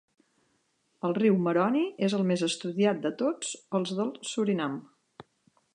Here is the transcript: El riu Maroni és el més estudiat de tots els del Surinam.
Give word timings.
El 1.09 1.13
riu 1.17 1.35
Maroni 1.47 1.83
és 2.07 2.15
el 2.19 2.25
més 2.31 2.45
estudiat 2.49 3.05
de 3.05 3.13
tots 3.21 3.53
els 3.81 3.95
del 4.01 4.13
Surinam. 4.31 4.81